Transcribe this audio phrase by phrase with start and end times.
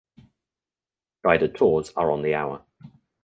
[1.23, 2.65] Guided tours are on the hour.